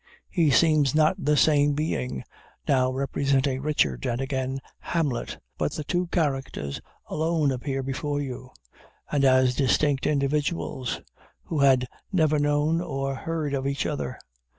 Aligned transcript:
He 0.31 0.49
seems 0.49 0.95
not 0.95 1.23
the 1.23 1.37
same 1.37 1.73
being, 1.73 2.23
now 2.67 2.91
representing 2.91 3.61
Richard, 3.61 4.03
and, 4.07 4.19
again, 4.19 4.59
Hamlet; 4.79 5.37
but 5.59 5.73
the 5.73 5.83
two 5.83 6.07
characters 6.07 6.81
alone 7.05 7.51
appear 7.51 7.83
before 7.83 8.19
you, 8.19 8.49
and 9.11 9.23
as 9.23 9.53
distinct 9.53 10.07
individuals 10.07 11.01
who 11.43 11.59
had 11.59 11.85
never 12.11 12.39
known 12.39 12.81
or 12.81 13.13
heard 13.13 13.53
of 13.53 13.67
each 13.67 13.85
other. 13.85 14.17